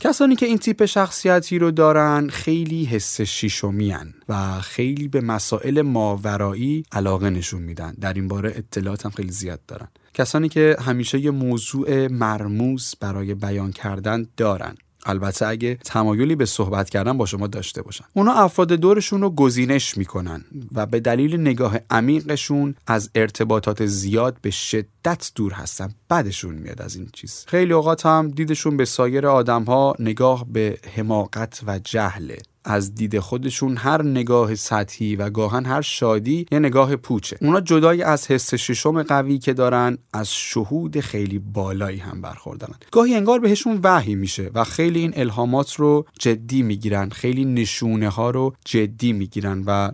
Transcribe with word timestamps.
کسانی 0.00 0.36
که 0.36 0.46
این 0.46 0.58
تیپ 0.58 0.84
شخصیتی 0.84 1.58
رو 1.58 1.70
دارن 1.70 2.28
خیلی 2.28 2.84
حس 2.84 3.20
شیشومی 3.20 3.94
و 4.28 4.60
خیلی 4.60 5.08
به 5.08 5.20
مسائل 5.20 5.82
ماورایی 5.82 6.82
علاقه 6.92 7.30
نشون 7.30 7.62
میدن. 7.62 7.94
در 8.00 8.12
این 8.12 8.28
باره 8.28 8.52
اطلاعات 8.56 9.04
هم 9.04 9.12
خیلی 9.12 9.32
زیاد 9.32 9.60
دارن. 9.68 9.88
کسانی 10.14 10.48
که 10.48 10.76
همیشه 10.80 11.18
یه 11.18 11.30
موضوع 11.30 12.06
مرموز 12.06 12.94
برای 13.00 13.34
بیان 13.34 13.72
کردن 13.72 14.26
دارن. 14.36 14.74
البته 15.06 15.46
اگه 15.46 15.74
تمایلی 15.74 16.36
به 16.36 16.46
صحبت 16.46 16.90
کردن 16.90 17.18
با 17.18 17.26
شما 17.26 17.46
داشته 17.46 17.82
باشن. 17.82 18.04
اونا 18.12 18.32
افراد 18.32 18.72
دورشون 18.72 19.20
رو 19.20 19.30
گزینش 19.30 19.96
می‌کنن 19.96 20.44
و 20.74 20.86
به 20.86 21.00
دلیل 21.00 21.40
نگاه 21.40 21.78
عمیقشون 21.90 22.74
از 22.86 23.10
ارتباطات 23.14 23.86
زیاد 23.86 24.36
به 24.42 24.50
شدت 24.50 25.30
دور 25.34 25.52
هستن. 25.52 25.94
بعدشون 26.08 26.54
میاد 26.54 26.82
از 26.82 26.96
این 26.96 27.08
چیز. 27.12 27.44
خیلی 27.48 27.72
اوقات 27.72 28.06
هم 28.06 28.28
دیدشون 28.28 28.76
به 28.76 28.84
سایر 28.84 29.26
آدم 29.26 29.64
ها 29.64 29.94
نگاه 29.98 30.46
به 30.52 30.78
حماقت 30.96 31.60
و 31.66 31.78
جهله 31.78 32.38
از 32.64 32.94
دید 32.94 33.18
خودشون 33.18 33.76
هر 33.76 34.02
نگاه 34.02 34.54
سطحی 34.54 35.16
و 35.16 35.30
گاهن 35.30 35.66
هر 35.66 35.80
شادی 35.80 36.46
یه 36.52 36.58
نگاه 36.58 36.96
پوچه. 36.96 37.36
اونا 37.40 37.60
جدای 37.60 38.02
از 38.02 38.30
حس 38.30 38.54
ششم 38.54 39.02
قوی 39.02 39.38
که 39.38 39.52
دارن 39.52 39.98
از 40.12 40.32
شهود 40.32 41.00
خیلی 41.00 41.38
بالایی 41.38 41.98
هم 41.98 42.20
برخوردارن. 42.20 42.74
گاهی 42.92 43.14
انگار 43.14 43.38
بهشون 43.38 43.80
وحی 43.82 44.14
میشه 44.14 44.50
و 44.54 44.64
خیلی 44.64 44.98
این 44.98 45.12
الهامات 45.16 45.74
رو 45.74 46.06
جدی 46.18 46.62
می‌گیرن 46.62 47.08
خیلی 47.08 47.44
نشونه 47.44 48.08
ها 48.08 48.30
رو 48.30 48.54
جدی 48.64 49.12
می‌گیرن 49.12 49.62
و 49.66 49.90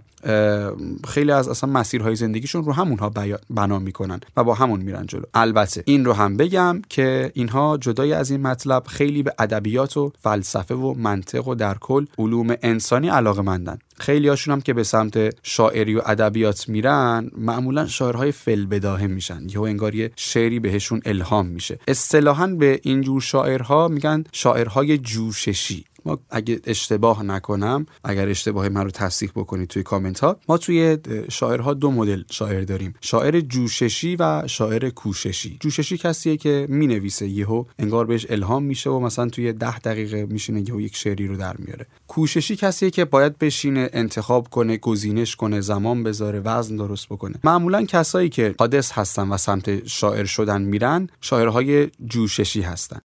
خیلی 1.09 1.33
از 1.33 1.49
اصلا 1.49 1.71
مسیرهای 1.71 2.17
زندگیشون 2.17 2.65
رو 2.65 2.73
همونها 2.73 3.13
بنا 3.51 3.79
می‌کنن 3.79 4.21
و 4.37 4.45
با 4.45 4.55
همون 4.55 4.81
میرن 4.81 5.07
جلو. 5.07 5.23
البته 5.35 5.83
این 5.87 6.05
رو 6.05 6.13
هم 6.13 6.37
بگم 6.37 6.83
که 6.89 7.31
اینها 7.35 7.79
جدای 7.81 8.13
از 8.13 8.31
این 8.31 8.43
مطلب 8.43 8.85
خیلی 8.87 9.23
به 9.23 9.35
ادبیات 9.39 9.97
و 9.97 10.13
فلسفه 10.21 10.75
و 10.75 10.95
منطق 10.95 11.49
و 11.49 11.55
در 11.55 11.75
کل 11.79 12.07
علوم 12.19 12.56
انسانی 12.63 13.09
علاقه 13.09 13.43
مندن 13.43 13.79
خیلی 13.99 14.29
هاشون 14.29 14.53
هم 14.53 14.61
که 14.61 14.75
به 14.75 14.83
سمت 14.83 15.35
شاعری 15.43 15.95
و 15.95 16.03
ادبیات 16.07 16.69
میرن 16.69 17.31
معمولا 17.39 17.87
شاعرهای 17.87 18.33
فلبداهه 18.33 19.07
میشن. 19.07 19.43
یا 19.55 19.67
انگار 19.67 19.95
یه 19.95 20.11
شعری 20.17 20.61
بهشون 20.61 21.01
الهام 21.05 21.47
میشه. 21.47 21.79
اصطلاحا 21.89 22.47
به 22.47 22.81
اینجور 22.83 23.21
شاعرها 23.21 23.89
میگن 23.89 24.25
شاعرهای 24.33 24.99
جوششی. 24.99 25.85
ما 26.07 26.19
اگه 26.31 26.61
اشتباه 26.65 27.23
نکنم 27.23 27.87
اگر 28.05 28.29
اشتباه 28.29 28.69
من 28.69 28.85
رو 28.85 28.91
تصدیق 28.91 29.31
بکنید 29.35 29.69
توی 29.69 29.83
کامنت 29.83 30.21
ها 30.21 30.37
ما 30.49 30.59
توی 30.59 30.99
شاعرها 31.31 31.75
دو 31.75 31.91
مدل 31.91 32.23
شاعر 32.31 32.63
داریم. 32.63 32.95
شاعر 33.01 33.41
جوششی 33.41 34.17
و 34.17 34.43
شاعر 34.47 34.91
کوششی. 34.91 35.57
جوششی 35.61 35.99
کسیه 35.99 36.37
که 36.37 36.67
می 36.71 36.87
نویسه 36.87 37.29
یهو 37.29 37.65
انگار 37.79 38.07
بهش 38.07 38.27
الهام 38.31 38.63
میشه 38.63 38.91
و 38.91 39.01
مثلا 39.01 39.29
توی 39.29 39.53
ده 39.53 39.79
دقیقه 39.79 40.27
میشینه 40.27 40.69
یهو 40.69 40.81
یک 40.81 40.97
شعری 40.97 41.27
رو 41.27 41.37
در 41.37 41.57
میاره. 41.57 41.87
کوششی 42.09 42.57
کسیه 42.57 42.91
که 42.91 43.05
باید 43.05 43.39
بشینه 43.39 43.91
انتخاب 43.93 44.49
کنه 44.49 44.77
گزینش 44.77 45.37
کنه 45.37 45.61
زمان 45.61 46.03
بذاره 46.03 46.41
وزن 46.41 46.77
درست 46.77 47.09
بکنه. 47.09 47.35
معمولا 47.45 47.85
کسایی 47.85 48.29
که 48.29 48.55
حادث 48.59 48.93
هستن 48.93 49.29
و 49.29 49.37
سمت 49.37 49.87
شاعر 49.87 50.25
شدن 50.25 50.63
میرن 50.63 51.09
شاعرهای 51.21 51.89
جوششی 52.07 52.63
هستن. 52.63 52.95